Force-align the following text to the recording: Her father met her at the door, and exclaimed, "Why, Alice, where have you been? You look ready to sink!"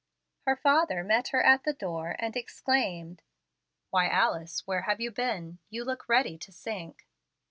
Her 0.47 0.55
father 0.55 1.03
met 1.03 1.27
her 1.27 1.43
at 1.43 1.63
the 1.63 1.73
door, 1.73 2.15
and 2.17 2.35
exclaimed, 2.35 3.21
"Why, 3.91 4.07
Alice, 4.07 4.65
where 4.65 4.81
have 4.81 4.99
you 4.99 5.11
been? 5.11 5.59
You 5.69 5.83
look 5.85 6.09
ready 6.09 6.39
to 6.39 6.51
sink!" 6.51 7.05